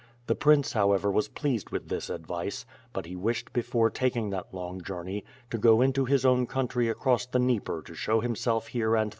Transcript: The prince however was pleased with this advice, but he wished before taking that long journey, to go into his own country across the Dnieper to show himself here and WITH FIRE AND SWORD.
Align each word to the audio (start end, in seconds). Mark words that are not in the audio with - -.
The 0.25 0.33
prince 0.33 0.73
however 0.73 1.11
was 1.11 1.27
pleased 1.27 1.69
with 1.69 1.89
this 1.89 2.09
advice, 2.09 2.65
but 2.91 3.05
he 3.05 3.15
wished 3.15 3.53
before 3.53 3.91
taking 3.91 4.31
that 4.31 4.51
long 4.51 4.81
journey, 4.81 5.23
to 5.51 5.59
go 5.59 5.79
into 5.79 6.05
his 6.05 6.25
own 6.25 6.47
country 6.47 6.89
across 6.89 7.27
the 7.27 7.37
Dnieper 7.37 7.83
to 7.83 7.93
show 7.93 8.19
himself 8.19 8.69
here 8.69 8.87
and 8.87 8.89
WITH 8.89 8.93
FIRE 8.95 9.01
AND 9.03 9.09
SWORD. 9.09 9.09